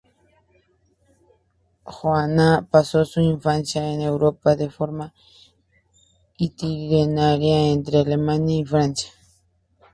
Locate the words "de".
4.55-4.71